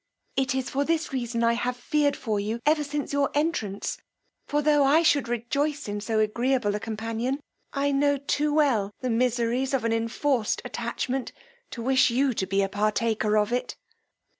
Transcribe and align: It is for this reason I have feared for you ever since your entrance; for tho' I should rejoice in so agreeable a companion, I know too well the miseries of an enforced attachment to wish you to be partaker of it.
It 0.35 0.55
is 0.55 0.71
for 0.71 0.83
this 0.83 1.13
reason 1.13 1.43
I 1.43 1.53
have 1.53 1.77
feared 1.77 2.17
for 2.17 2.39
you 2.39 2.59
ever 2.65 2.83
since 2.83 3.13
your 3.13 3.29
entrance; 3.35 3.99
for 4.47 4.63
tho' 4.63 4.83
I 4.83 5.03
should 5.03 5.27
rejoice 5.27 5.87
in 5.87 6.01
so 6.01 6.17
agreeable 6.19 6.73
a 6.73 6.79
companion, 6.79 7.39
I 7.71 7.91
know 7.91 8.17
too 8.17 8.51
well 8.51 8.95
the 9.01 9.11
miseries 9.11 9.75
of 9.75 9.85
an 9.85 9.93
enforced 9.93 10.59
attachment 10.65 11.33
to 11.69 11.83
wish 11.83 12.09
you 12.09 12.33
to 12.33 12.47
be 12.47 12.67
partaker 12.67 13.37
of 13.37 13.53
it. 13.53 13.77